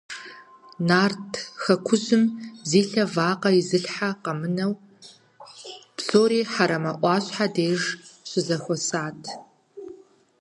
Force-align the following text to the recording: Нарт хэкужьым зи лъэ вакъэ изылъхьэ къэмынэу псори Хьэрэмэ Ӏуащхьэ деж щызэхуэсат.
Нарт 0.87 1.31
хэкужьым 1.63 2.23
зи 2.69 2.81
лъэ 2.89 3.03
вакъэ 3.13 3.51
изылъхьэ 3.59 4.09
къэмынэу 4.23 4.73
псори 5.95 6.41
Хьэрэмэ 6.51 6.91
Ӏуащхьэ 7.01 7.45
деж 7.55 7.81
щызэхуэсат. 8.29 9.21